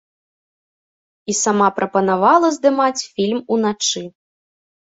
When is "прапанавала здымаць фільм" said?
1.77-3.39